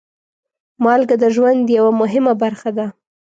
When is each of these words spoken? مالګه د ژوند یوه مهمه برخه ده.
مالګه 0.83 1.15
د 1.23 1.25
ژوند 1.35 1.63
یوه 1.77 1.91
مهمه 2.01 2.33
برخه 2.41 2.69
ده. 2.77 2.85